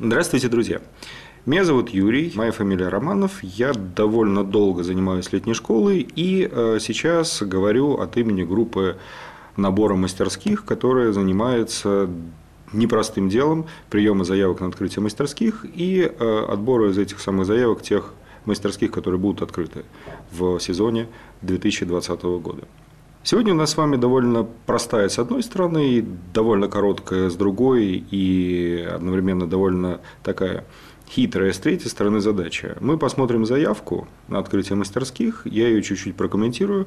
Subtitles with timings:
[0.00, 0.80] Здравствуйте, друзья!
[1.44, 7.42] Меня зовут Юрий, моя фамилия Романов, я довольно долго занимаюсь летней школой и э, сейчас
[7.42, 8.96] говорю от имени группы
[9.56, 12.08] набора мастерских, которая занимается
[12.72, 18.14] непростым делом приема заявок на открытие мастерских и э, отбора из этих самых заявок тех
[18.44, 19.84] мастерских, которые будут открыты
[20.30, 21.08] в сезоне
[21.42, 22.68] 2020 года.
[23.30, 26.02] Сегодня у нас с вами довольно простая с одной стороны,
[26.32, 30.64] довольно короткая с другой, и одновременно довольно такая
[31.10, 32.78] хитрая с третьей стороны задача.
[32.80, 36.86] Мы посмотрим заявку на открытие мастерских, я ее чуть-чуть прокомментирую,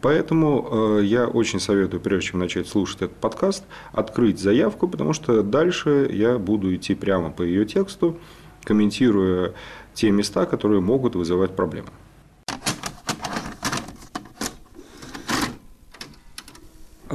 [0.00, 5.42] поэтому э, я очень советую, прежде чем начать слушать этот подкаст, открыть заявку, потому что
[5.42, 8.16] дальше я буду идти прямо по ее тексту,
[8.62, 9.54] комментируя
[9.92, 11.88] те места, которые могут вызывать проблемы.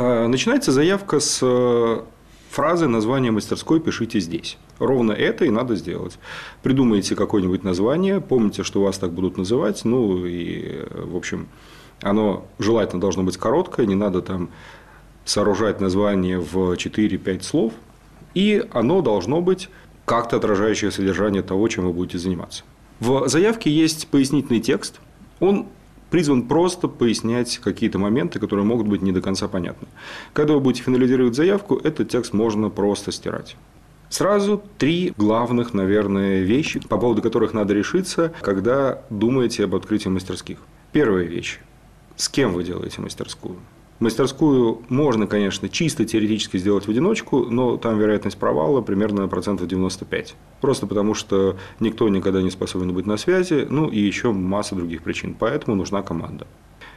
[0.02, 2.02] Начинается заявка с э,
[2.50, 4.58] фразы название мастерской пишите здесь.
[4.80, 6.18] Ровно это и надо сделать.
[6.64, 11.48] Придумайте какое-нибудь название, помните, что вас так будут называть, ну и, в общем,
[12.02, 14.50] оно желательно должно быть короткое, не надо там
[15.24, 17.74] сооружать название в 4-5 слов,
[18.34, 19.70] и оно должно быть
[20.06, 22.64] как-то отражающее содержание того, чем вы будете заниматься.
[23.00, 25.00] В заявке есть пояснительный текст,
[25.40, 25.68] он
[26.16, 29.90] призван просто пояснять какие-то моменты, которые могут быть не до конца понятны.
[30.32, 33.58] Когда вы будете финализировать заявку, этот текст можно просто стирать.
[34.08, 40.60] Сразу три главных, наверное, вещи, по поводу которых надо решиться, когда думаете об открытии мастерских.
[40.94, 41.60] Первая вещь.
[42.16, 43.58] С кем вы делаете мастерскую?
[44.00, 50.36] Мастерскую можно, конечно, чисто теоретически сделать в одиночку, но там вероятность провала примерно процентов 95.
[50.60, 55.02] Просто потому, что никто никогда не способен быть на связи, ну и еще масса других
[55.02, 55.34] причин.
[55.38, 56.46] Поэтому нужна команда.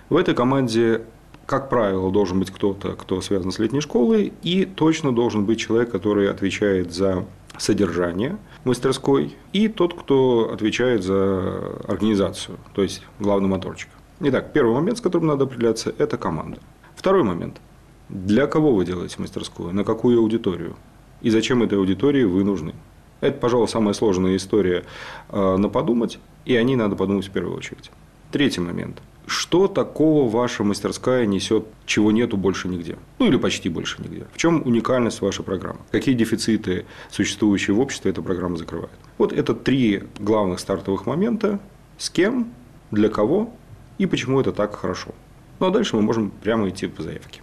[0.08, 1.02] В этой команде,
[1.46, 5.92] как правило, должен быть кто-то, кто связан с летней школой, и точно должен быть человек,
[5.92, 7.26] который отвечает за
[7.58, 13.88] содержание мастерской, и тот, кто отвечает за организацию, то есть главный моторчик.
[14.20, 16.58] Итак, первый момент, с которым надо определяться, это команда.
[16.98, 17.60] Второй момент.
[18.08, 19.72] Для кого вы делаете мастерскую?
[19.72, 20.74] На какую аудиторию?
[21.22, 22.74] И зачем этой аудитории вы нужны?
[23.20, 24.84] Это, пожалуй, самая сложная история
[25.28, 27.92] э, на подумать, и о ней надо подумать в первую очередь.
[28.32, 29.00] Третий момент.
[29.28, 32.96] Что такого ваша мастерская несет, чего нету больше нигде?
[33.20, 34.26] Ну или почти больше нигде.
[34.32, 35.78] В чем уникальность вашей программы?
[35.92, 38.90] Какие дефициты, существующие в обществе, эта программа закрывает?
[39.18, 41.60] Вот это три главных стартовых момента.
[41.96, 42.52] С кем,
[42.90, 43.52] для кого
[43.98, 45.14] и почему это так хорошо.
[45.60, 47.40] Ну а дальше мы можем прямо идти по заявке.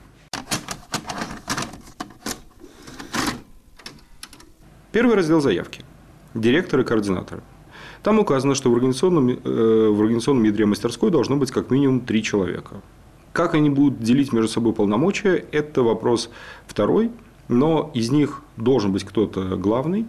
[4.91, 5.81] Первый раздел заявки.
[6.33, 7.41] Директор и координаторы.
[8.01, 12.23] Там указано, что в организационном, э, в организационном ядре мастерской должно быть как минимум три
[12.23, 12.81] человека.
[13.33, 16.29] Как они будут делить между собой полномочия, это вопрос
[16.67, 17.11] второй,
[17.49, 20.05] но из них должен быть кто-то главный,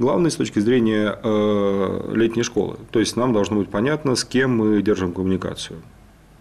[0.00, 2.78] главный с точки зрения э, летней школы.
[2.90, 5.78] То есть нам должно быть понятно, с кем мы держим коммуникацию.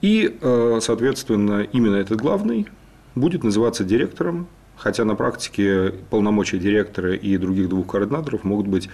[0.06, 2.68] И, э, соответственно, именно этот главный
[3.16, 8.88] будет называться директором, хотя на практике полномочия директора и других двух координаторов могут быть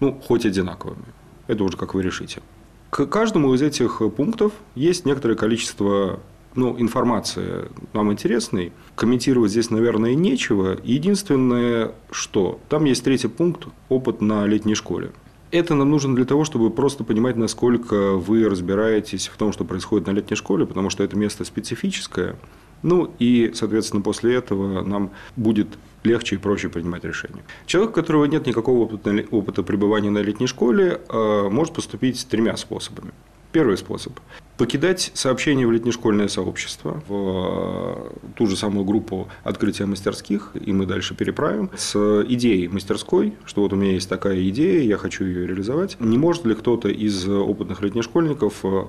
[0.00, 1.04] ну, хоть одинаковыми.
[1.46, 2.40] Это уже как вы решите.
[2.88, 6.20] К каждому из этих пунктов есть некоторое количество
[6.54, 8.72] ну, информации нам интересной.
[8.94, 10.78] Комментировать здесь, наверное, нечего.
[10.82, 15.10] Единственное, что там есть третий пункт– опыт на летней школе.
[15.50, 20.06] Это нам нужно для того, чтобы просто понимать, насколько вы разбираетесь в том, что происходит
[20.06, 22.36] на летней школе, потому что это место специфическое.
[22.82, 25.68] Ну и, соответственно, после этого нам будет
[26.04, 27.42] легче и проще принимать решения.
[27.66, 32.56] Человек, у которого нет никакого опыта, опыта пребывания на летней школе, э, может поступить тремя
[32.56, 33.12] способами.
[33.52, 34.18] Первый способ–
[34.60, 40.84] покидать сообщение в летнешкольное сообщество, в э, ту же самую группу открытия мастерских, и мы
[40.84, 41.96] дальше переправим, с
[42.28, 45.98] идеей мастерской, что вот у меня есть такая идея, я хочу ее реализовать.
[45.98, 48.84] Не может ли кто-то из опытных летнешкольников э,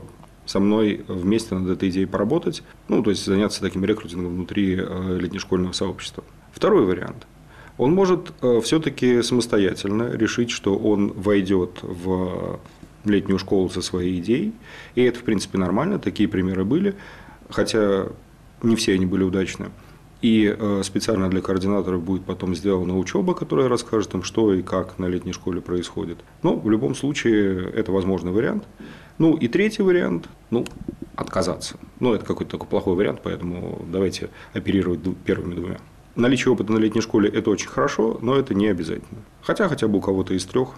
[0.45, 5.17] со мной вместе над этой идеей поработать, ну, то есть заняться таким рекрутингом внутри э,
[5.21, 6.25] летнешкольного сообщества.
[6.51, 7.27] Второй вариант.
[7.77, 8.33] Он может
[8.63, 12.59] все-таки самостоятельно решить, что он войдет в
[13.05, 14.53] летнюю школу со своей идеей.
[14.95, 16.95] И это, в принципе, нормально, такие примеры были,
[17.49, 18.07] хотя
[18.63, 19.69] не все они были удачны.
[20.21, 24.99] И э, специально для координаторов будет потом сделана учеба, которая расскажет им, что и как
[24.99, 26.19] на летней школе происходит.
[26.43, 28.65] Но в любом случае это возможный вариант.
[29.17, 30.65] Ну и третий вариант, ну,
[31.15, 31.77] отказаться.
[31.99, 35.77] Ну, это какой-то такой плохой вариант, поэтому давайте оперировать первыми двумя.
[36.15, 39.21] Наличие опыта на летней школе– это очень хорошо, но это не обязательно.
[39.41, 40.69] Хотя хотя бы у кого-то из трех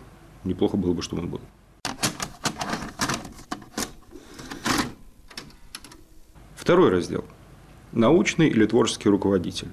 [0.43, 1.41] неплохо было бы, чтобы он был.
[6.63, 7.25] Второй раздел.
[7.92, 9.68] Научный или творческий руководитель.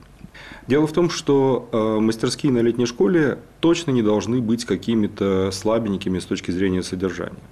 [0.66, 6.18] Дело в том, что э, мастерские на летней школе точно не должны быть какими-то слабенькими
[6.18, 7.44] с точки зрения содержания.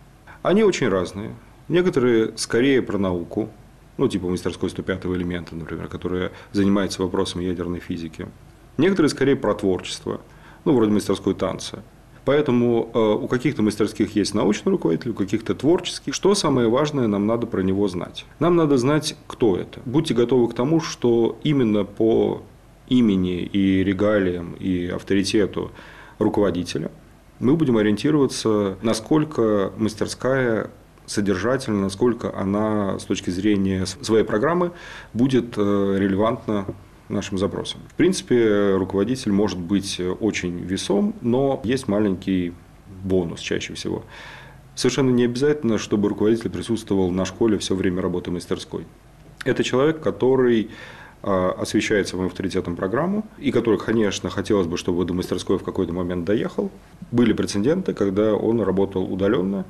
[0.42, 1.36] Они очень разные.
[1.68, 3.48] Некоторые скорее про науку,
[3.96, 8.26] ну, типа мастерской 105 элемента, например, которая занимается вопросами ядерной физики.
[8.76, 10.20] Некоторые скорее про творчество,
[10.64, 11.84] ну, вроде мастерской танца.
[12.28, 16.12] Поэтому э, у каких-то мастерских есть научный руководитель, у каких-то творческих.
[16.12, 18.26] Что самое важное, нам надо про него знать.
[18.38, 19.80] Нам надо знать, кто это.
[19.86, 22.42] Будьте готовы к тому, что именно по
[22.86, 25.72] имени и регалиям и авторитету
[26.18, 26.90] руководителя
[27.40, 30.70] мы будем ориентироваться, насколько мастерская
[31.06, 34.72] содержательно, насколько она с точки зрения своей программы
[35.14, 36.66] будет э, релевантна
[37.08, 37.80] нашим запросам.
[37.88, 42.52] В принципе, руководитель может быть очень весом, но есть маленький
[43.04, 44.04] бонус чаще всего.
[44.74, 48.86] Совершенно не обязательно, чтобы руководитель присутствовал на школе все время работы мастерской.
[49.44, 50.70] Это человек, который
[51.20, 55.92] а, освещает своим авторитетом программу, и который, конечно, хотелось бы, чтобы до мастерской в какой-то
[55.92, 56.70] момент доехал.
[57.10, 59.64] Были прецеденты, когда он работал удаленно,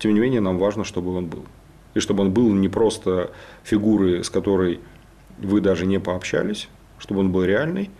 [0.00, 1.44] тем не менее, нам важно, чтобы он был.
[1.94, 3.30] И чтобы он был не просто
[3.62, 4.80] фигурой, с которой
[5.38, 6.68] вы даже не пообщались,
[6.98, 7.90] чтобы он был реальный,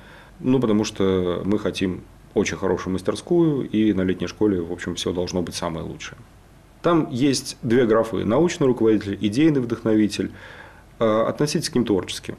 [0.41, 2.03] ну, потому что мы хотим
[2.35, 6.19] очень хорошую мастерскую, и на летней школе, в общем, все должно быть самое лучшее.
[6.83, 10.33] Там есть две графы– научный руководитель, идейный вдохновитель.
[10.99, 12.35] А, относитесь к ним творчески.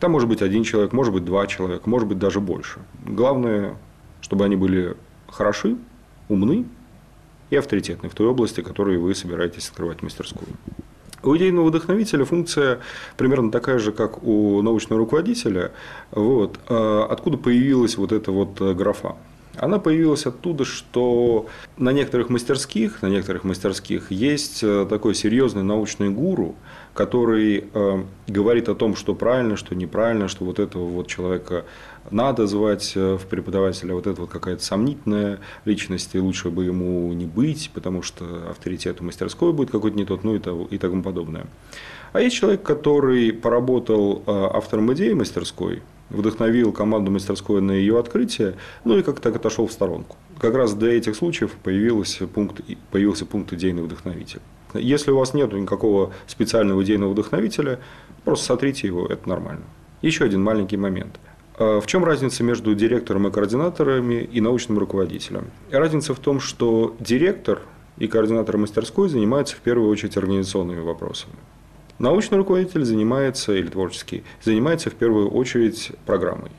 [0.00, 2.80] Там может быть один человек, может быть два человека, может быть даже больше.
[3.06, 3.76] Главное,
[4.20, 4.96] чтобы они были
[5.28, 5.76] хороши,
[6.28, 6.66] умны
[7.50, 10.48] и авторитетны в той области, в которой вы собираетесь открывать мастерскую.
[11.24, 12.80] У идейного вдохновителя функция
[13.16, 15.72] примерно такая же, как у научного руководителя.
[16.10, 16.58] Вот.
[16.68, 19.16] А откуда появилась вот эта вот графа?
[19.56, 26.10] Она появилась оттуда, что на некоторых мастерских, на некоторых мастерских есть э, такой серьезный научный
[26.10, 26.56] гуру,
[26.92, 31.64] который э, говорит о том, что правильно, что неправильно, что вот этого вот человека
[32.10, 37.12] надо звать э, в преподавателя, вот это вот какая-то сомнительная личность, и лучше бы ему
[37.12, 40.78] не быть, потому что авторитет у мастерской будет какой-то не тот, ну и, того, и
[40.78, 41.46] тому подобное.
[42.12, 48.54] А есть человек, который поработал автором идеи мастерской, вдохновил команду мастерской на ее открытие,
[48.84, 50.16] ну и как так отошел в сторонку.
[50.38, 52.60] Как раз для этих случаев появился пункт,
[52.90, 54.40] появился пункт идейный вдохновитель.
[54.74, 57.78] Если у вас нет никакого специального идейного вдохновителя,
[58.24, 59.64] просто сотрите его, это нормально.
[60.02, 61.18] Еще один маленький момент.
[61.56, 65.50] А в чем разница между директором и координаторами и научным руководителем?
[65.70, 67.60] Разница в том, что директор
[67.98, 71.34] и координатор мастерской занимаются в первую очередь организационными вопросами.
[72.00, 76.50] Научный руководитель занимается, или творческий, занимается в первую очередь программой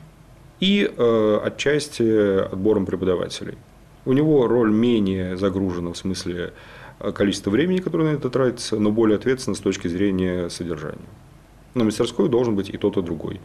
[0.60, 3.58] и э, отчасти отбором преподавателей.
[4.06, 6.54] У него роль менее загружена в смысле
[7.00, 11.04] э, количества времени, которое на это тратится, но более ответственна с точки зрения содержания.
[11.74, 13.38] На мастерской должен быть и тот, и другой.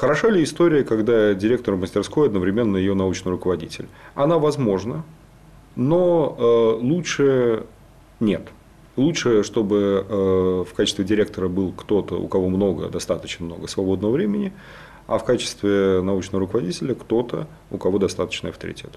[0.00, 3.86] Хороша ли история, когда директор мастерской одновременно ее научный руководитель?
[4.14, 5.04] Она возможна,
[5.76, 7.66] но э, лучше
[8.18, 8.48] нет–
[8.96, 14.52] Лучше, чтобы э, в качестве директора был кто-то, у кого много, достаточно много свободного времени,
[15.06, 18.90] а в качестве научного руководителя кто-то, у кого достаточный авторитет.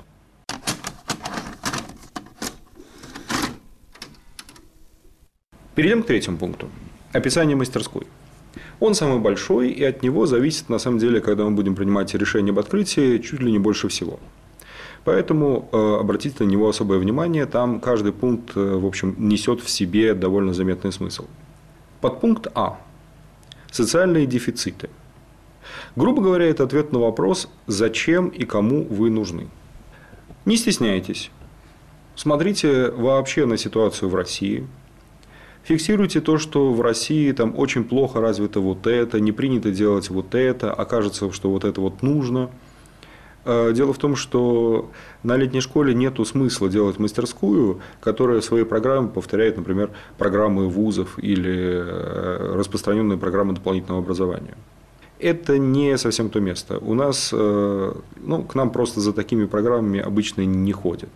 [5.76, 6.70] Перейдем к третьему пункту.
[7.14, 8.06] Описание мастерской.
[8.80, 12.52] Он самый большой, и от него зависит, на самом деле, когда мы будем принимать решение
[12.52, 14.20] об открытии, чуть ли не больше всего.
[15.06, 17.46] Поэтому э, обратите на него особое внимание.
[17.46, 21.26] Там каждый пункт, э, в общем, несет в себе довольно заметный смысл.
[22.00, 22.80] Подпункт А.
[23.72, 24.90] Социальные дефициты.
[25.96, 29.48] Грубо говоря, это ответ на вопрос, зачем и кому вы нужны.
[30.46, 31.32] Не стесняйтесь.
[32.16, 34.68] Смотрите вообще на ситуацию в России.
[35.64, 40.36] Фиксируйте то, что в России там очень плохо развито вот это, не принято делать вот
[40.36, 42.50] это, окажется, что вот это вот нужно–
[43.46, 44.92] Э, дело в том, что
[45.22, 51.20] на летней школе нет смысла делать мастерскую, которая в своей программе повторяет, например, программы вузов
[51.20, 54.56] или э, распространенные программы дополнительного образования.
[55.20, 56.78] Это не совсем то место.
[56.80, 61.12] У нас, э, ну, к нам просто за такими программами обычно не ходят.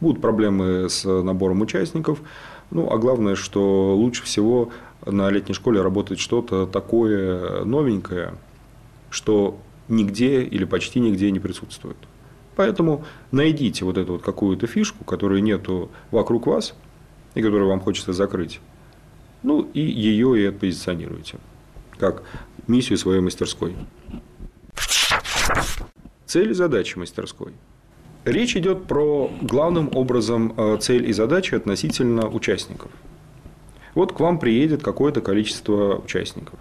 [0.00, 2.20] Будут проблемы с набором участников,
[2.70, 4.70] ну, а главное, что лучше всего
[5.06, 8.34] на летней школе работает что-то такое новенькое,
[9.10, 9.58] что
[9.88, 11.96] нигде или почти нигде не присутствует.
[12.56, 16.74] Поэтому найдите вот эту вот какую-то фишку, которой нету вокруг вас,
[17.34, 18.60] и которую вам хочется закрыть.
[19.42, 21.38] Ну, и ее и отпозиционируйте,
[21.96, 22.24] как
[22.66, 23.76] миссию своей мастерской.
[26.26, 27.52] Цель и задачи мастерской.
[28.28, 32.90] Речь идет про главным образом э, цель и задачи относительно участников.
[33.94, 36.58] Вот к вам приедет какое-то количество участников.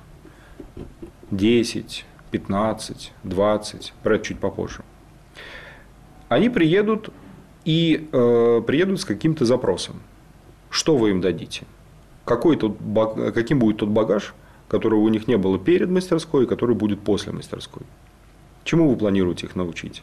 [1.31, 4.81] 10, 15, 20, про это чуть попозже.
[6.29, 7.09] Они приедут
[7.65, 10.01] и э, приедут с каким-то запросом.
[10.69, 11.65] Что вы им дадите?
[12.23, 12.77] Какой тут,
[13.33, 14.33] каким будет тот багаж,
[14.69, 17.83] которого у них не было перед мастерской и который будет после мастерской?
[18.63, 20.01] Чему вы планируете их научить?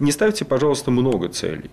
[0.00, 1.70] Не ставьте, пожалуйста, много целей.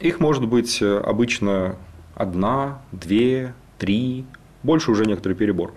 [0.00, 1.76] Их может быть э, обычно
[2.16, 4.24] одна, две, три,
[4.64, 5.72] больше уже некоторый перебор.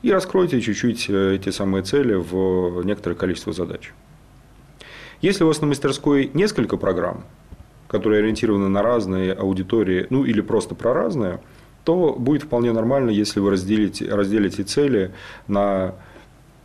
[0.00, 3.92] И раскройте чуть-чуть э, эти самые цели в некоторое количество задач.
[5.20, 7.24] Если у вас на мастерской несколько программ,
[7.86, 11.40] которые ориентированы на разные аудитории, ну или просто про разные,
[11.84, 15.12] то будет вполне нормально, если вы разделите, разделите цели
[15.46, 15.94] на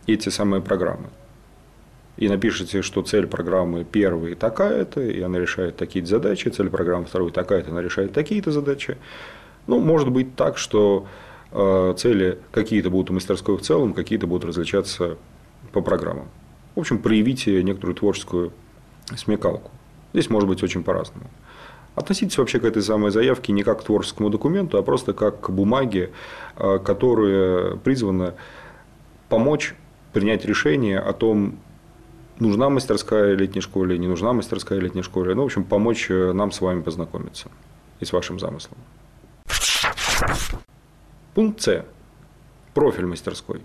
[0.06, 1.10] эти самые программы
[2.20, 7.32] и напишите, что цель программы первой такая-то, и она решает такие-то задачи, цель программы второй
[7.32, 8.98] такая-то, она решает такие-то задачи.
[9.66, 11.06] Ну, может быть так, что
[11.50, 15.16] э, цели какие-то будут у мастерской в целом, какие-то будут различаться
[15.72, 16.28] по программам.
[16.74, 18.52] В общем, проявите некоторую творческую
[19.16, 19.70] смекалку.
[20.12, 21.30] Здесь может быть очень по-разному.
[21.94, 25.50] Относитесь вообще к этой самой заявке не как к творческому документу, а просто как к
[25.50, 26.10] бумаге,
[26.58, 28.34] э, которая призвана
[29.30, 29.74] помочь
[30.12, 31.58] принять решение о том,
[32.40, 35.34] нужна мастерская летней школе, не нужна мастерская летней школе.
[35.34, 37.50] Ну, в общем, помочь э, нам с вами познакомиться
[38.00, 38.78] и с вашим замыслом.
[41.34, 41.84] Пункт С.
[42.74, 43.60] Профиль мастерской.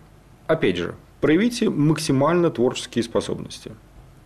[0.48, 3.72] Опять же, проявите максимально творческие способности.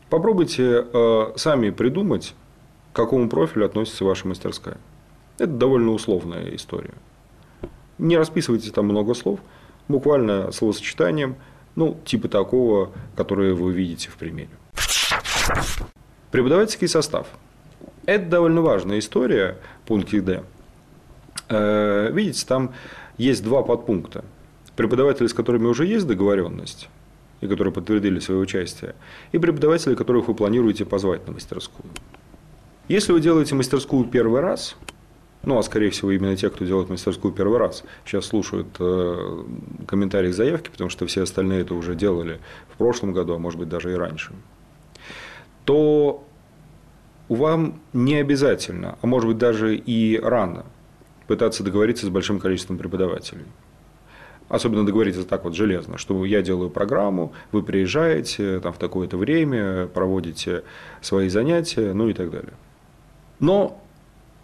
[0.10, 2.34] Попробуйте э, сами придумать,
[2.92, 4.78] к какому профилю относится ваша мастерская.
[5.38, 6.94] Это довольно условная история.
[7.98, 9.40] Не расписывайте там много слов,
[9.88, 11.36] буквально словосочетанием–
[11.80, 14.50] ну, типа такого, которое вы видите в примере.
[16.30, 17.28] Преподавательский состав.
[18.06, 20.44] Это довольно важная история, пункте D.
[21.48, 22.74] Э, видите, там
[23.18, 24.26] есть два подпункта.
[24.76, 26.90] Преподаватели, с которыми уже есть договоренность,
[27.40, 28.94] и которые подтвердили свое участие,
[29.32, 31.90] и преподаватели, которых вы планируете позвать на мастерскую.
[32.90, 34.76] Если вы делаете мастерскую первый раз,
[35.44, 39.44] ну, а скорее всего именно те, кто делает мастерскую первый раз, сейчас слушают э,
[39.88, 42.40] комментарии к заявке, потому что все остальные это уже делали
[42.74, 44.34] в прошлом году, а может быть даже и раньше,
[45.64, 46.26] то
[47.30, 50.66] вам не обязательно, а может быть даже и рано
[51.28, 53.46] пытаться договориться с большим количеством преподавателей.
[54.50, 59.86] Особенно договориться так вот железно, что я делаю программу, вы приезжаете там, в такое-то время,
[59.86, 60.64] проводите
[61.02, 62.54] свои занятия, ну и так далее.
[63.40, 63.80] Но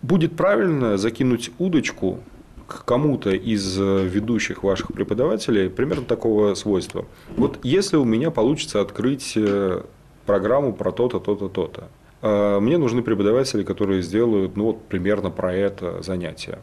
[0.06, 2.20] будет правильно закинуть удочку
[2.68, 7.06] к кому-то из э, ведущих ваших преподавателей примерно такого свойства.
[7.36, 9.82] Вот если у меня получится открыть э,
[10.26, 11.90] программу про то-то, то-то, то-то,
[12.22, 16.60] э, мне нужны преподаватели, которые сделают ну, вот, примерно про это занятие.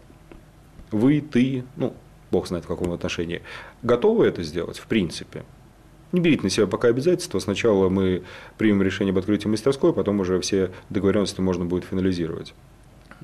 [0.90, 1.94] Вы, ты, ну,
[2.30, 3.42] бог знает в каком отношении,
[3.82, 5.44] готовы это сделать в принципе?
[6.10, 7.38] Не берите на себя пока обязательства.
[7.38, 8.22] Сначала мы
[8.58, 12.54] примем решение об открытии мастерской, потом уже все договоренности можно будет финализировать.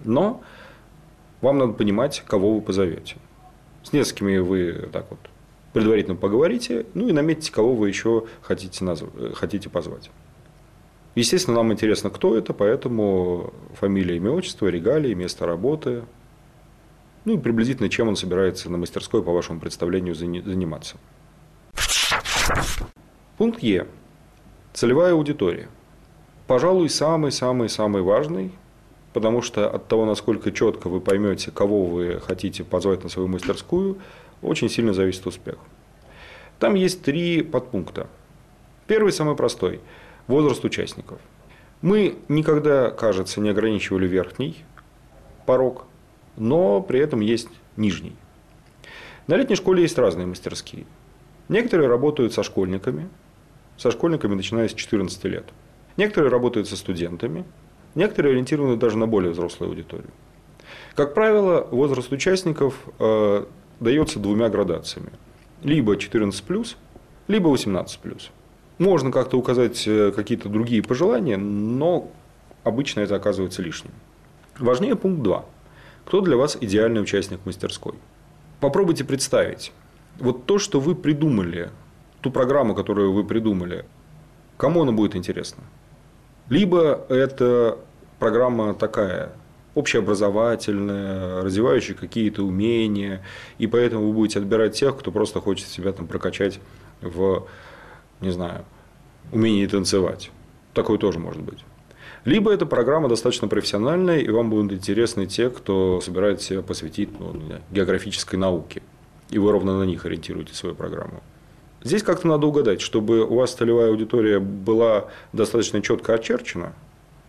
[0.05, 0.43] Но
[1.41, 3.17] вам надо понимать, кого вы позовете.
[3.83, 5.19] С несколькими вы так вот
[5.73, 9.05] предварительно поговорите, ну и наметьте, кого вы еще хотите, назв...
[9.35, 10.11] хотите позвать.
[11.15, 16.05] Естественно, нам интересно, кто это, поэтому фамилия, имя, отчество, регалии, место работы,
[17.25, 20.97] ну и приблизительно, чем он собирается на мастерской, по вашему представлению, заниматься.
[23.37, 23.87] Пункт Е.
[24.73, 25.69] Целевая аудитория.
[26.47, 28.53] Пожалуй, самый-самый-самый важный–
[29.13, 33.99] потому что от того, насколько четко вы поймете, кого вы хотите позвать на свою мастерскую,
[34.43, 35.57] очень сильно зависит успех.
[36.59, 38.09] Там есть три подпункта.
[38.87, 39.81] Первый, самый простой–
[40.27, 41.19] возраст участников.
[41.83, 44.57] Мы никогда, кажется, не ограничивали верхний
[45.47, 45.85] порог,
[46.37, 48.17] но при этом есть нижний.
[49.27, 50.87] На летней школе есть разные мастерские.
[51.49, 53.09] Некоторые работают со школьниками,
[53.77, 55.45] со школьниками начиная с 14 лет.
[55.97, 57.45] Некоторые работают со студентами,
[57.95, 60.11] Некоторые ориентированы даже на более взрослую аудиторию.
[60.95, 63.45] Как правило, возраст участников э,
[63.81, 65.11] дается двумя градациями.
[65.63, 66.77] Либо 14+,
[67.29, 68.31] либо 18+.
[68.79, 72.11] Можно как-то указать э, какие-то другие пожелания, но
[72.65, 73.93] обычно это оказывается лишним.
[74.59, 75.45] Важнее пункт 2.
[76.05, 77.95] Кто для вас идеальный участник мастерской?
[78.61, 79.73] Попробуйте представить,
[80.19, 81.71] вот то, что вы придумали,
[82.21, 83.85] ту программу, которую вы придумали,
[84.57, 85.63] кому она будет интересна?
[86.49, 87.79] Либо это
[88.19, 89.33] программа такая,
[89.75, 93.23] общеобразовательная, развивающая какие-то умения,
[93.59, 96.59] и поэтому вы будете отбирать тех, кто просто хочет себя там прокачать
[97.01, 97.47] в,
[98.21, 98.65] не знаю,
[99.31, 100.31] умении танцевать.
[100.75, 101.65] Такое тоже может быть.
[102.25, 107.41] Либо эта программа достаточно профессиональная, и вам будут интересны те, кто собирается себя посвятить ну,
[107.71, 108.83] географической науке,
[109.31, 111.23] и вы ровно на них ориентируете свою программу.
[111.83, 116.73] Здесь как-то надо угадать, чтобы у вас целевая аудитория была достаточно четко очерчена,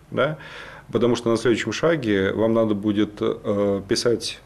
[0.10, 0.38] да,
[0.92, 4.40] потому что на следующем шаге вам надо будет э, писать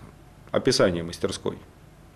[0.51, 1.57] описание мастерской.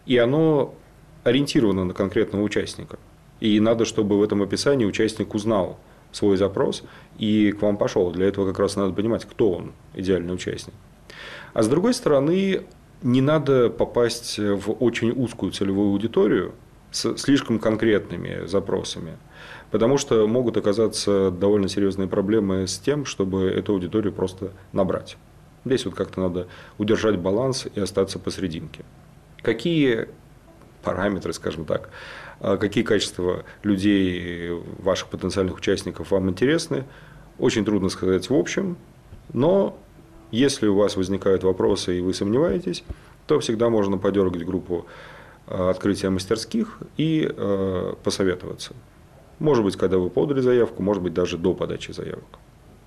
[0.06, 0.76] И оно
[1.24, 3.00] ориентировано на конкретного участника.
[3.40, 5.80] И надо, чтобы в этом описании участник узнал
[6.12, 6.84] свой запрос
[7.18, 8.12] и к вам пошел.
[8.12, 10.74] Для этого как раз надо понимать, кто он, идеальный участник.
[11.54, 12.62] А с другой стороны,
[13.02, 16.54] не надо попасть в очень узкую целевую аудиторию
[16.98, 19.18] с слишком конкретными запросами,
[19.72, 25.18] потому что могут оказаться довольно серьезные проблемы с тем, чтобы эту аудиторию просто набрать.
[25.66, 28.84] Здесь вот как-то надо удержать баланс и остаться посерединке.
[29.44, 30.08] Какие
[30.82, 31.90] параметры, скажем так,
[32.40, 34.50] а какие качества людей,
[34.80, 36.86] ваших потенциальных участников вам интересны,
[37.38, 38.78] очень трудно сказать в общем,
[39.34, 39.78] но
[40.32, 42.84] если у вас возникают вопросы и вы сомневаетесь,
[43.28, 44.86] то всегда можно подергать группу
[45.48, 48.74] открытия мастерских и а, посоветоваться.
[49.40, 52.26] Может быть, когда вы подали заявку, может быть, даже до подачи заявок.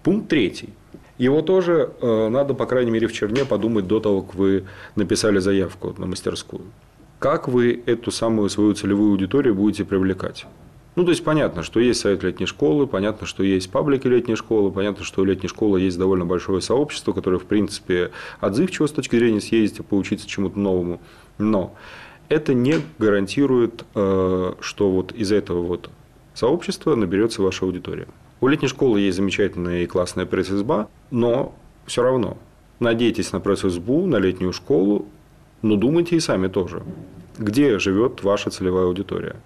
[0.02, 0.70] Пункт третий.
[1.18, 4.64] Его тоже надо, по крайней мере, в черне подумать до того, как вы
[4.96, 6.62] написали заявку на мастерскую
[7.20, 10.46] как вы эту самую свою целевую аудиторию будете привлекать.
[10.96, 14.72] Ну, то есть понятно, что есть сайт летней школы, понятно, что есть паблики летней школы,
[14.72, 19.16] понятно, что у летней школы есть довольно большое сообщество, которое, в принципе, отзывчиво с точки
[19.16, 21.00] зрения съездить и поучиться чему-то новому.
[21.38, 21.76] Но
[22.30, 25.90] это не гарантирует, э, что вот из этого вот
[26.32, 28.06] сообщества наберется ваша аудитория.
[28.40, 31.54] У летней школы есть замечательная и классная пресс-изба, но
[31.86, 32.38] все равно
[32.78, 35.06] надейтесь на пресс-избу, на летнюю школу,
[35.60, 36.82] но думайте и сами тоже.
[37.36, 39.36] Где живет ваша целевая аудитория?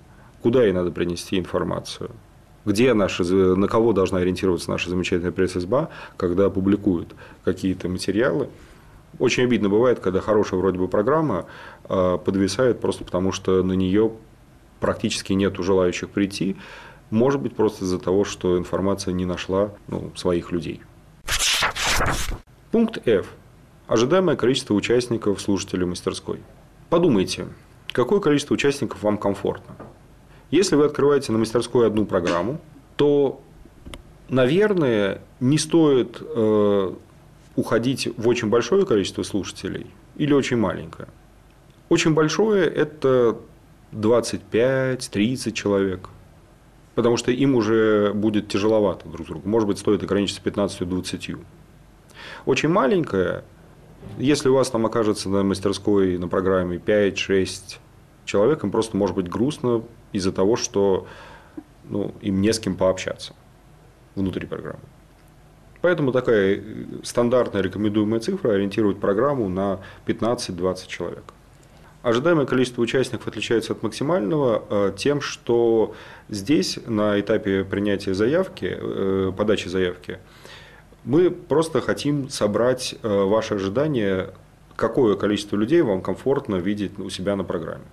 [0.42, 2.10] Куда ей надо принести информацию?
[2.66, 5.88] Где наши, на кого должна ориентироваться наша замечательная пресс-изба,
[6.18, 7.14] когда публикуют
[7.44, 8.48] какие-то материалы?
[9.18, 11.46] Очень обидно бывает, когда хорошая вроде бы программа
[11.84, 14.12] а, подвисает просто потому, что на нее
[14.80, 16.56] практически нет желающих прийти.
[17.10, 20.82] Может быть, просто из-за того, что информация не нашла ну, своих людей.
[22.70, 23.28] Пункт F.
[23.86, 26.40] Ожидаемое количество участников слушателей мастерской.
[26.88, 27.46] Подумайте,
[27.92, 29.76] какое количество участников вам комфортно.
[30.50, 32.60] Если вы открываете на мастерской одну программу,
[32.96, 33.40] то,
[34.28, 36.94] наверное, не стоит э,
[37.56, 39.86] уходить в очень большое количество слушателей
[40.16, 41.08] или очень маленькое.
[41.88, 43.36] Очень большое– это
[43.92, 46.08] 25-30 человек.
[46.94, 49.48] Потому что им уже будет тяжеловато друг другу.
[49.48, 51.38] Может быть, стоит ограничиться 15-20.
[52.46, 53.42] Очень маленькое
[54.18, 57.78] если у вас там окажется на мастерской на программе 5-6
[58.24, 61.06] человек, им просто может быть грустно из-за того, что
[61.84, 63.34] ну, им не с кем пообщаться
[64.14, 64.80] внутри программы.
[65.84, 66.62] Поэтому такая э,
[67.02, 71.24] стандартная рекомендуемая цифра ориентировать программу на 15-20 человек.
[72.02, 75.94] Ожидаемое количество участников отличается от максимального э, тем, что
[76.30, 80.20] здесь на этапе принятия заявки, э, подачи заявки,
[81.04, 84.30] мы просто хотим собрать ваши ожидания,
[84.76, 87.84] какое количество людей вам комфортно видеть у себя на программе.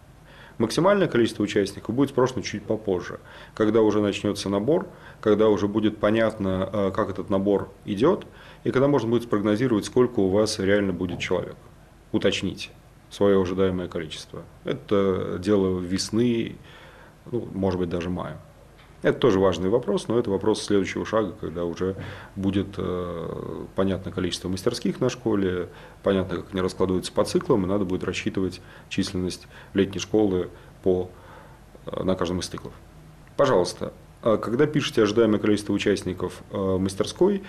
[0.61, 3.19] Максимальное количество участников будет спрошено чуть попозже,
[3.55, 4.87] когда уже начнется набор,
[5.19, 8.27] когда уже будет понятно, э, как этот набор идет,
[8.63, 11.55] и когда можно будет спрогнозировать, сколько у вас реально будет человек.
[12.11, 12.69] Уточните
[13.09, 14.43] свое ожидаемое количество.
[14.63, 16.57] Это дело весны,
[17.31, 18.39] ну, может быть, даже мая.
[19.01, 21.95] Это тоже важный вопрос, но это вопрос следующего шага, когда уже
[22.35, 25.69] будет э, понятно количество мастерских на школе,
[26.03, 30.49] понятно, как они раскладываются по циклам, и надо будет рассчитывать численность летней школы
[30.83, 31.09] по,
[31.87, 32.73] э, на каждом из циклов.
[33.37, 37.41] Пожалуйста, а когда пишете ожидаемое количество участников э, мастерской,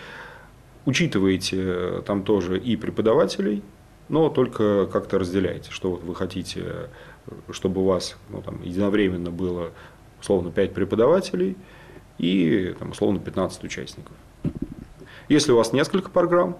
[0.86, 3.62] учитывайте там тоже и преподавателей,
[4.08, 6.88] но только как-то разделяйте, что вот вы хотите,
[7.50, 9.72] чтобы у вас ну, там, единовременно было
[10.22, 11.56] условно 5 преподавателей
[12.18, 14.14] и там, условно 15 участников.
[15.28, 16.56] Если у вас несколько программ,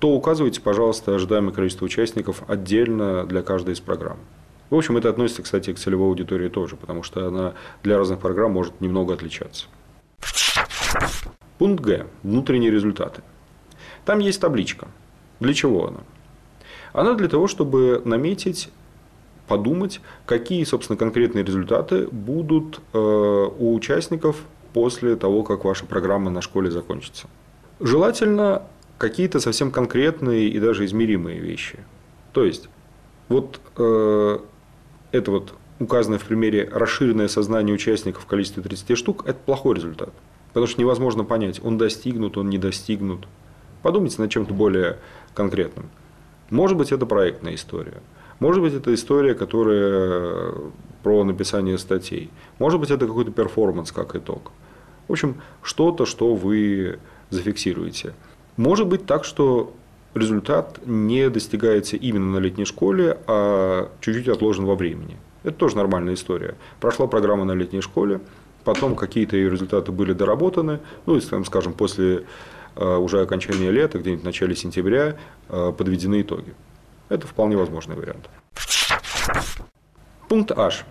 [0.00, 4.18] то указывайте, пожалуйста, ожидаемое количество участников отдельно для каждой из программ.
[4.70, 8.52] В общем, это относится, кстати, к целевой аудитории тоже, потому что она для разных программ
[8.52, 9.66] может немного отличаться.
[11.58, 12.06] Пункт Г.
[12.22, 13.22] Внутренние результаты.
[14.04, 14.88] Там есть табличка.
[15.38, 16.00] Для чего она?
[16.92, 18.70] Она для того, чтобы наметить
[19.46, 24.36] подумать, какие, собственно, конкретные результаты будут э, у участников
[24.72, 27.28] после того, как ваша программа на школе закончится.
[27.80, 28.62] Желательно
[28.98, 31.78] какие-то совсем конкретные и даже измеримые вещи.
[32.32, 32.68] То есть,
[33.28, 34.38] вот э,
[35.12, 40.10] это вот указанное в примере расширенное сознание участников в количестве 30 штук, это плохой результат.
[40.48, 43.26] Потому что невозможно понять, он достигнут, он не достигнут.
[43.82, 44.98] Подумайте над чем-то более
[45.34, 45.90] конкретным.
[46.50, 48.00] Может быть, это проектная история.
[48.44, 50.52] Может быть, это история, которая
[51.02, 52.28] про написание статей.
[52.58, 54.52] Может быть, это какой-то перформанс как итог.
[55.08, 56.98] В общем, что-то, что вы
[57.30, 58.12] зафиксируете.
[58.58, 59.72] Может быть так, что
[60.12, 65.16] результат не достигается именно на летней школе, а чуть-чуть отложен во времени.
[65.42, 66.54] Это тоже нормальная история.
[66.80, 68.20] Прошла программа на летней школе,
[68.62, 72.24] потом какие-то ее результаты были доработаны, ну, если, скажем, после
[72.76, 75.16] э, уже окончания лета, где-нибудь в начале сентября,
[75.48, 76.52] э, подведены итоги.
[77.08, 78.28] Это вполне возможный вариант.
[80.28, 80.84] Пункт H.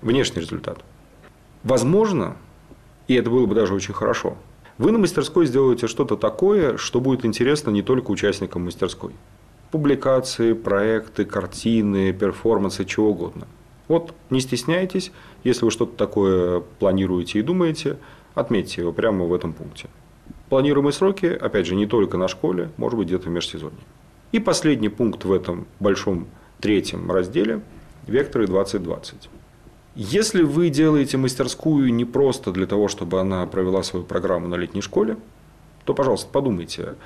[0.00, 0.78] Внешний результат.
[1.62, 2.36] Возможно,
[3.08, 4.36] и это было бы даже очень хорошо,
[4.76, 9.12] вы на мастерской сделаете что-то такое, что будет интересно не только участникам мастерской.
[9.70, 13.46] Публикации, проекты, картины, перформансы, чего угодно.
[13.86, 15.12] Вот не стесняйтесь,
[15.44, 17.98] если вы что-то такое планируете и думаете,
[18.34, 19.88] отметьте его прямо в этом пункте.
[20.48, 23.78] Планируемые сроки, опять же, не только на школе, может быть, где-то в межсезонье.
[24.34, 26.26] И последний пункт в этом большом
[26.60, 27.60] третьем разделе–
[28.08, 29.30] векторы 2020.
[29.94, 34.80] Если вы делаете мастерскую не просто для того, чтобы она провела свою программу на летней
[34.80, 35.18] школе,
[35.84, 36.96] то, пожалуйста, подумайте,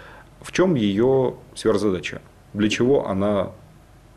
[0.40, 2.22] в чем ее сверхзадача,
[2.54, 3.50] для чего она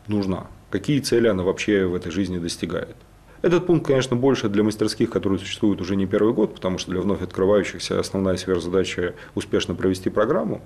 [0.06, 2.96] нужна, какие цели она вообще в этой жизни достигает.
[3.42, 7.02] Этот пункт, конечно, больше для мастерских, которые существуют уже не первый год, потому что для
[7.02, 10.62] вновь открывающихся основная сверхзадача– успешно провести программу.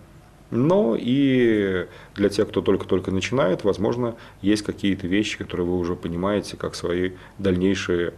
[0.51, 6.57] Но и для тех, кто только-только начинает, возможно, есть какие-то вещи, которые вы уже понимаете,
[6.57, 8.15] как свои дальнейшие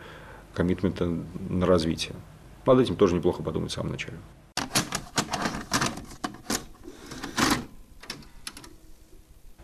[0.52, 1.06] коммитменты
[1.48, 2.14] на развитие.
[2.66, 4.18] Над этим тоже неплохо подумать в самом начале.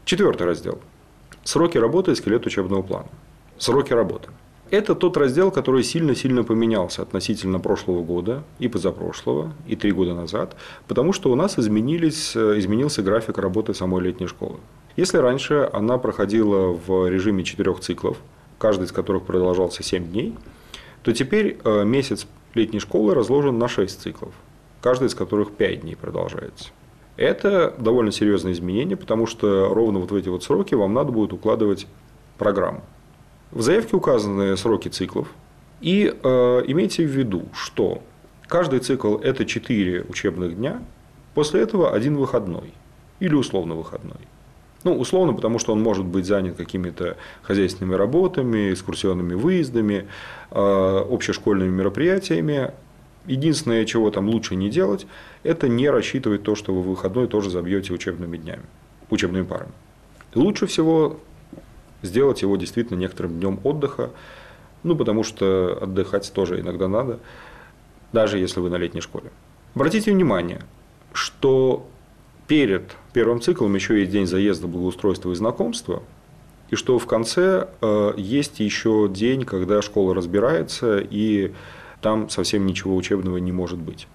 [0.05, 0.81] Четвертый раздел.
[1.43, 3.09] Сроки работы и скелет учебного плана.
[3.59, 4.31] Сроки работы–
[4.71, 10.57] это тот раздел, который сильно-сильно поменялся относительно прошлого года и позапрошлого, и три года назад,
[10.89, 14.59] потому что у нас изменились, э, изменился график работы самой летней школы.
[14.97, 18.19] Если раньше она проходила в режиме четырех циклов,
[18.59, 20.35] каждый из которых продолжался 7 дней,
[21.03, 24.33] то теперь э, месяц летней школы разложен на 6 циклов,
[24.81, 26.71] каждый из которых 5 дней продолжается.
[27.17, 31.33] Это довольно серьезное изменение, потому что ровно вот в эти вот сроки вам надо будет
[31.33, 31.87] укладывать
[32.39, 32.83] программу.
[33.55, 35.29] В заявке указаны сроки циклов.
[35.81, 38.03] И э, имейте в виду, что
[38.49, 40.83] каждый цикл– это 4 учебных дня,
[41.35, 42.73] после этого один выходной
[43.21, 44.19] или условно выходной.
[44.83, 50.09] Ну, условно, потому что он может быть занят какими-то хозяйственными работами, экскурсионными выездами,
[50.51, 52.73] э, общешкольными мероприятиями.
[53.27, 55.07] Единственное, чего там лучше не делать,
[55.45, 58.65] это не рассчитывать то, что вы выходной тоже забьете учебными днями,
[59.11, 59.73] учебными парами.
[60.35, 61.21] Лучше всего
[62.05, 64.11] сделать его действительно некоторым днем отдыха,
[64.83, 67.19] ну, потому что отдыхать тоже иногда надо,
[68.13, 69.31] даже если вы на летней школе.
[69.75, 70.63] Обратите внимание,
[71.13, 71.87] что
[72.47, 76.03] перед первым циклом еще есть день заезда, благоустройства и знакомства,
[76.71, 81.53] и что в конце э, есть еще день, когда школа разбирается, и
[82.01, 84.07] там совсем ничего учебного не может быть.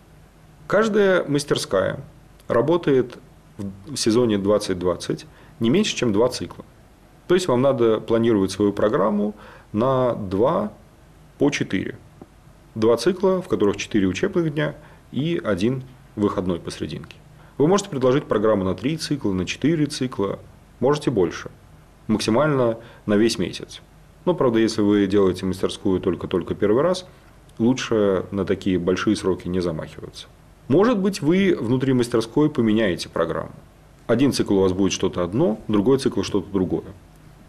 [0.68, 2.00] Каждая мастерская
[2.48, 3.18] работает
[3.58, 5.26] в сезоне 2020
[5.60, 6.64] не меньше, чем два цикла.
[7.30, 9.36] То есть вам надо планировать свою программу
[9.72, 10.74] на 2
[11.38, 11.96] по 4.
[12.74, 14.76] Два цикла, в которых 4 учебных дня
[15.12, 15.84] и один
[16.16, 17.18] выходной посерединке.
[17.60, 20.40] Вы можете предложить программу на 3 цикла, на 4 цикла,
[20.80, 21.52] можете больше.
[22.08, 23.82] Максимально на весь месяц.
[24.26, 27.06] Но, правда, если вы делаете мастерскую только-только первый раз,
[27.60, 30.26] лучше на такие большие сроки не замахиваться.
[30.68, 33.54] Может быть, вы внутри мастерской поменяете программу.
[34.08, 36.86] Один цикл у вас будет что-то одно, другой цикл что-то другое.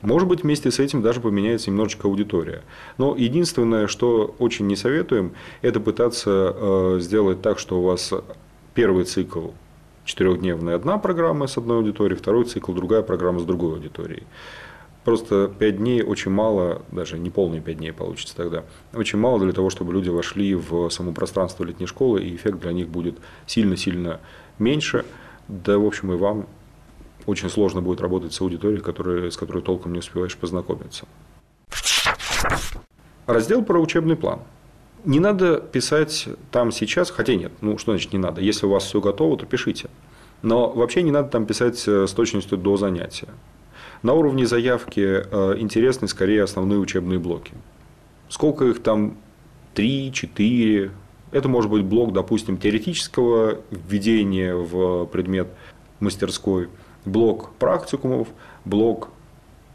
[0.03, 2.63] Может быть, вместе с этим даже поменяется немножечко аудитория.
[2.97, 8.13] Но единственное, что очень не советуем, это пытаться э, сделать так, что у вас
[8.75, 9.49] первый цикл
[10.05, 14.25] четырехдневная одна программа с одной аудиторией, второй цикл другая программа с другой аудиторией.
[15.05, 19.53] Просто пять дней очень мало, даже не полные пять дней получится тогда, очень мало для
[19.53, 24.21] того, чтобы люди вошли в само пространство летней школы, и эффект для них будет сильно-сильно
[24.59, 25.05] меньше.
[25.49, 26.47] Да, в общем, и вам
[27.27, 31.07] очень сложно будет работать с аудиторией, которая, с которой толком не успеваешь познакомиться.
[33.27, 34.41] Раздел про учебный план.
[35.05, 38.85] Не надо писать там сейчас, хотя нет, ну что значит не надо, если у вас
[38.85, 39.89] все готово, то пишите.
[40.43, 43.29] Но вообще не надо там писать э, с точностью до занятия.
[44.03, 47.53] На уровне заявки э, интересны скорее основные учебные блоки.
[48.29, 49.17] Сколько их там?
[49.75, 50.91] Три, четыре.
[51.31, 55.49] Это может быть блок, допустим, теоретического введения в предмет
[56.01, 56.69] мастерской–
[57.05, 58.29] блок практикумов,
[58.65, 59.09] блок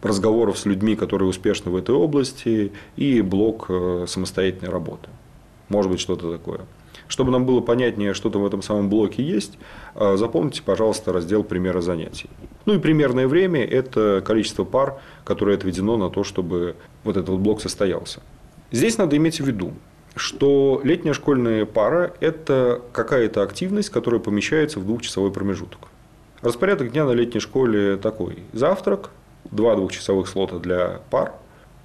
[0.02, 5.10] разговоров с людьми, которые успешны в этой области, и блок э, самостоятельной работы.
[5.70, 6.62] Может быть, что-то такое.
[7.08, 9.58] Чтобы нам было понятнее, что там в этом самом блоке есть,
[9.96, 12.30] э, запомните, пожалуйста, раздел примера занятий.
[12.66, 17.62] Ну и примерное время– это количество пар, которое отведено на то, чтобы вот этот блок
[17.62, 18.22] состоялся.
[18.72, 19.74] Здесь надо иметь в виду,
[20.16, 25.90] что летняя школьная пара– это какая-то активность, которая помещается в двухчасовой промежуток.
[26.46, 28.38] Распорядок дня на летней школе такой.
[28.54, 29.10] Завтрак,
[29.50, 31.34] два двухчасовых слота для пар,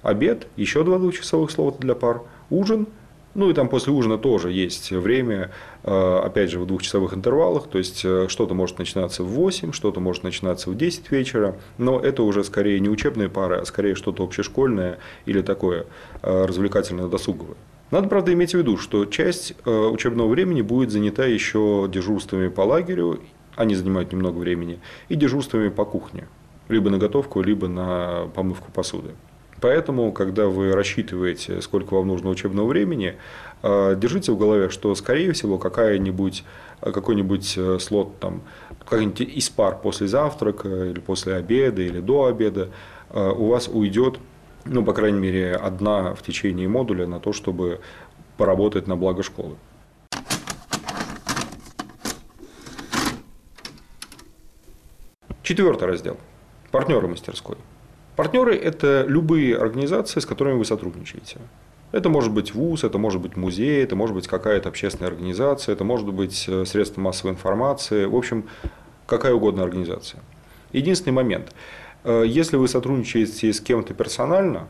[0.03, 2.21] обед, еще два двухчасовых слота для пар,
[2.51, 2.87] ужин–
[3.33, 5.51] ну и там после ужина тоже есть время,
[5.83, 7.67] э, опять же, в двухчасовых интервалах.
[7.67, 11.55] То есть э, что-то может начинаться в 8, что-то может начинаться в 10 вечера.
[11.77, 15.85] Но это уже скорее не учебные пары, а скорее что-то общешкольное или такое
[16.21, 17.55] э, развлекательно-досуговое.
[17.89, 23.19] Надо, правда, иметь в виду, что часть учебного времени будет занята еще дежурствами по лагерю,
[23.55, 26.27] они занимают немного времени, и дежурствами по кухне,
[26.69, 29.11] либо на готовку, либо на помывку посуды.
[29.61, 33.15] Поэтому, когда вы рассчитываете, сколько вам нужно учебного времени,
[33.61, 36.43] э, держите в голове, что, скорее всего, какая-нибудь,
[36.81, 38.41] э, какой-нибудь э, слот там,
[38.79, 42.69] какой-нибудь из пар после завтрака или после обеда или до обеда
[43.13, 44.19] у вас уйдет,
[44.63, 47.81] ну, по крайней мере, одна в течение модуля на то, чтобы
[48.37, 49.57] поработать на благо школы.
[55.51, 56.15] Четвертый раздел.
[56.71, 57.57] Партнеры мастерской.
[58.15, 61.39] Партнеры– это любые организации, с которыми вы сотрудничаете.
[61.91, 65.83] Это может быть ВУЗ, это может быть музей, это может быть какая-то общественная организация, это
[65.83, 68.45] может быть э, средство массовой информации, в общем,
[69.05, 70.21] какая угодно организация.
[70.71, 71.53] Единственный момент.
[72.05, 74.69] Э, если вы сотрудничаете с кем-то персонально,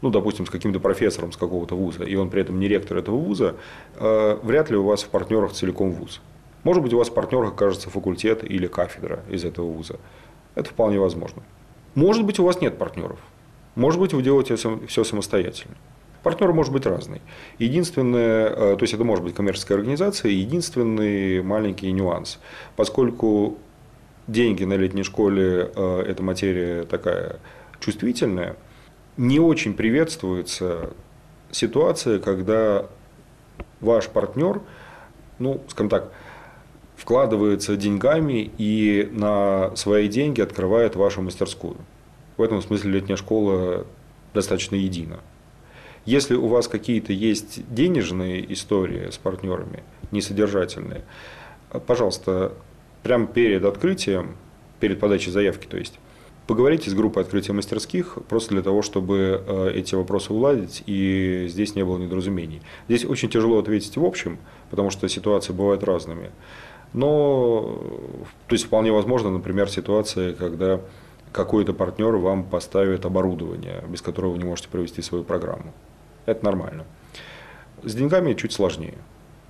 [0.00, 3.16] ну, допустим, с каким-то профессором с какого-то вуза, и он при этом не ректор этого
[3.16, 3.56] вуза,
[3.96, 6.22] э, вряд ли у вас в партнерах целиком вуз.
[6.64, 9.98] Может быть, у вас в партнерах окажется факультет или кафедра из этого вуза.
[10.54, 11.42] Это вполне возможно.
[11.94, 13.18] Может быть, у вас нет партнеров.
[13.74, 15.74] Может быть, вы делаете все самостоятельно.
[16.22, 17.20] Партнер может быть разный.
[17.58, 22.38] Единственное, э, то есть это может быть коммерческая организация, единственный маленький нюанс.
[22.76, 23.58] Поскольку
[24.28, 27.40] деньги на летней школе э,– это материя такая
[27.80, 28.56] чувствительная,
[29.16, 30.90] не очень приветствуется
[31.50, 32.86] ситуация, когда
[33.80, 34.60] ваш партнер,
[35.40, 36.12] ну, скажем так,
[36.96, 41.76] вкладывается деньгами и на свои деньги открывает вашу мастерскую.
[42.36, 43.86] В этом смысле летняя школа
[44.34, 45.20] достаточно едина.
[46.04, 51.04] Если у вас какие-то есть денежные истории с партнерами, несодержательные,
[51.86, 52.52] пожалуйста,
[53.02, 54.36] прямо перед открытием,
[54.80, 55.98] перед подачей заявки, то есть,
[56.48, 61.76] поговорите с группой открытия мастерских, просто для того, чтобы э, эти вопросы уладить, и здесь
[61.76, 62.62] не было недоразумений.
[62.88, 64.38] Здесь очень тяжело ответить в общем,
[64.70, 66.30] потому что ситуации бывают разными.
[66.92, 67.80] Но,
[68.48, 70.80] то есть вполне возможно, например, ситуация, когда
[71.32, 75.72] какой-то партнер вам поставит оборудование, без которого вы не можете провести свою программу.
[76.26, 76.84] Это нормально.
[77.82, 78.98] С деньгами чуть сложнее,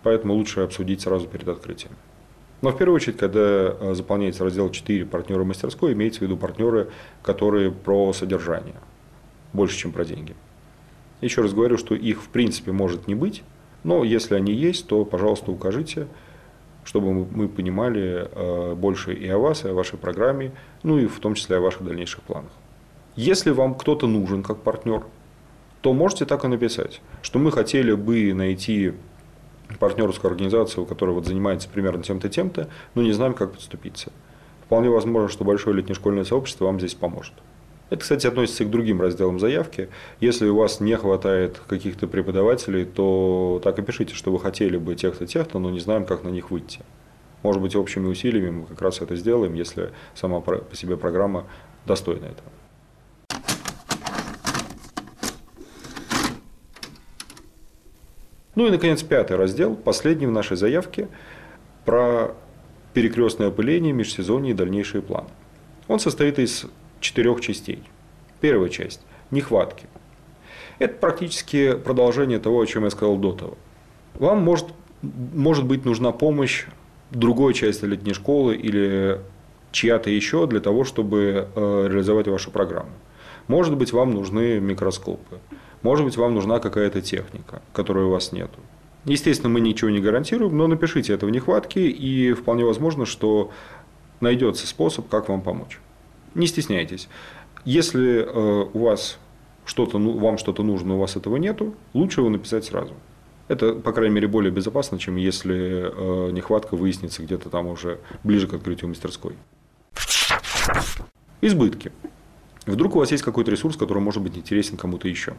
[0.02, 1.92] поэтому лучше обсудить сразу перед открытием.
[2.62, 6.90] Но в первую очередь, когда э, заполняется раздел 4 партнеры мастерской, имеется в виду партнеры,
[7.22, 8.76] которые про содержание,
[9.52, 10.36] больше, чем про деньги.
[11.20, 13.42] Еще раз говорю, что их в принципе может не быть,
[13.82, 16.06] но если они есть, то, пожалуйста, укажите,
[16.84, 21.18] чтобы мы понимали э, больше и о вас, и о вашей программе, ну и в
[21.20, 22.50] том числе о ваших дальнейших планах.
[23.14, 25.04] Если вам кто-то нужен как партнер,
[25.80, 28.94] то можете так и написать, что мы хотели бы найти
[29.78, 34.12] партнерскую организацию, которая вот занимается примерно тем-то, тем-то, но не знаем, как подступиться.
[34.64, 37.34] Вполне возможно, что большое летнее школьное сообщество вам здесь поможет.
[37.92, 39.90] Это, кстати, относится и к другим разделам заявки.
[40.18, 44.94] Если у вас не хватает каких-то преподавателей, то так и пишите, что вы хотели бы
[44.94, 46.80] тех-то, тех-то, но не знаем, как на них выйти.
[47.42, 51.44] Может быть, общими усилиями мы как раз это сделаем, если сама по себе программа
[51.84, 52.48] достойна этого.
[58.54, 61.08] Ну и, наконец, пятый раздел, последний в нашей заявке,
[61.84, 62.34] про
[62.94, 65.28] перекрестное опыление, межсезонье и дальнейшие планы.
[65.88, 66.64] Он состоит из
[67.02, 67.82] четырех частей.
[68.40, 69.86] Первая часть– нехватки.
[70.78, 73.58] Это практически продолжение того, о чем я сказал до того.
[74.14, 74.66] Вам может,
[75.02, 76.66] может быть нужна помощь
[77.10, 79.20] другой части летней школы или
[79.70, 82.90] чья-то еще для того, чтобы э, реализовать вашу программу.
[83.48, 85.38] Может быть, вам нужны микроскопы.
[85.82, 88.50] Может быть, вам нужна какая-то техника, которой у вас нет.
[89.04, 93.50] Естественно, мы ничего не гарантируем, но напишите это в нехватке, и вполне возможно, что
[94.20, 95.80] найдется способ, как вам помочь.
[96.34, 97.08] Не стесняйтесь.
[97.64, 99.18] Если э, у вас
[99.64, 102.94] что-то, ну, вам что-то нужно, у вас этого нету, лучше его написать сразу.
[103.48, 108.48] Это, по крайней мере, более безопасно, чем если э, нехватка выяснится где-то там уже ближе
[108.48, 109.34] к открытию мастерской.
[111.40, 111.92] Избытки.
[112.66, 115.34] Вдруг у вас есть какой-то ресурс, который может быть интересен кому-то еще.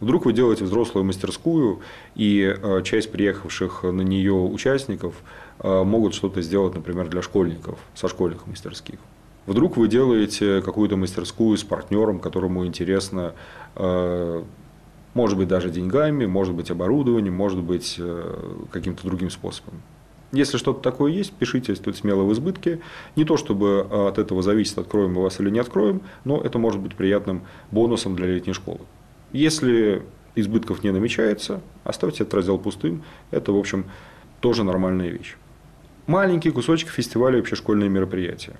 [0.00, 1.80] Вдруг вы делаете взрослую мастерскую,
[2.16, 5.14] и э, часть приехавших на нее участников
[5.62, 8.98] могут что-то сделать, например, для школьников, со школьных мастерских.
[9.46, 13.34] Вдруг вы делаете какую-то мастерскую с партнером, которому интересно,
[13.76, 14.42] э,
[15.14, 18.36] может быть, даже деньгами, может быть, оборудованием, может быть, э,
[18.70, 19.82] каким-то другим способом.
[20.30, 22.80] Если что-то такое есть, пишите тут смело в избытке.
[23.16, 26.80] Не то, чтобы от этого зависит, откроем мы вас или не откроем, но это может
[26.80, 28.80] быть приятным бонусом для летней школы.
[29.32, 30.02] Если
[30.34, 33.02] избытков не намечается, оставьте этот раздел пустым.
[33.30, 33.84] Это, в общем,
[34.40, 35.36] тоже нормальная вещь.
[36.06, 38.56] Маленький кусочек фестиваля общешкольные мероприятия.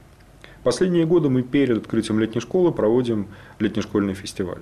[0.62, 3.27] Последние годы мы перед открытием летней школы проводим
[3.59, 4.61] летнешкольный фестиваль.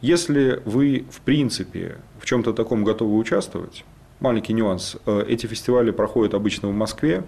[0.00, 3.84] Если вы, в принципе, в чем-то таком готовы участвовать,
[4.18, 7.22] маленький нюанс, э, эти фестивали проходят обычно в Москве,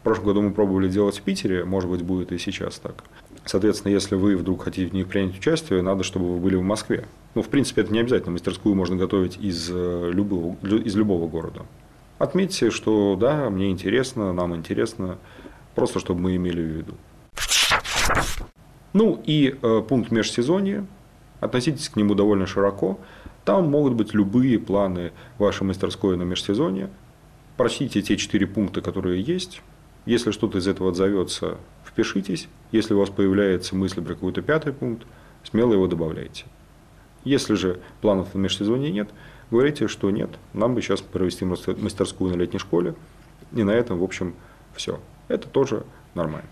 [0.00, 3.04] в прошлом году мы пробовали делать в Питере, может быть, будет и сейчас так.
[3.44, 7.06] Соответственно, если вы вдруг хотите в них принять участие, надо, чтобы вы были в Москве.
[7.34, 8.32] Ну, в принципе, это не обязательно.
[8.32, 11.62] Мастерскую можно готовить из э, любого, из любого города.
[12.18, 15.18] Отметьте, что да, мне интересно, нам интересно,
[15.74, 16.94] просто чтобы мы имели в виду.
[18.92, 20.86] Ну и э, пункт межсезонья.
[21.40, 23.00] Относитесь к нему довольно широко.
[23.44, 26.90] Там могут быть любые планы вашей мастерской на межсезонье.
[27.56, 29.62] Прочтите те четыре пункта, которые есть.
[30.04, 32.48] Если что-то из этого отзовется, впишитесь.
[32.70, 35.06] Если у вас появляется мысль про какой-то пятый пункт,
[35.44, 36.44] смело его добавляйте.
[37.24, 39.10] Если же планов на межсезонье нет,
[39.50, 42.94] говорите, что нет, нам бы сейчас провести мастерскую на летней школе,
[43.52, 44.34] и на этом, в общем,
[44.74, 44.98] все.
[45.28, 46.48] Это тоже нормально.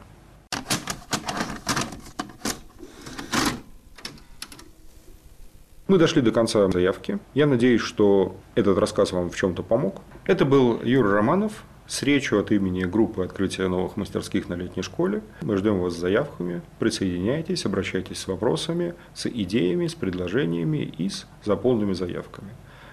[5.91, 7.19] Мы дошли до конца заявки.
[7.35, 10.03] Я надеюсь, что этот рассказ вам в чем-то помог.
[10.25, 15.21] Это был Юра Романов с речью от имени группы открытия новых мастерских на летней школе.
[15.43, 16.63] Мы ждем вас с заявками.
[16.79, 22.51] Присоединяйтесь, обращайтесь с вопросами, с идеями, с предложениями и с заполненными заявками.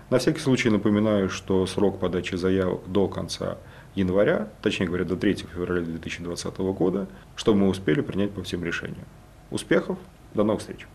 [0.10, 3.60] На всякий случай напоминаю, что срок подачи заявок до конца
[3.94, 9.06] января, точнее говоря, до 3 февраля 2020 года, чтобы мы успели принять по всем решениям.
[9.52, 10.00] Успехов,
[10.34, 10.88] до новых встреч!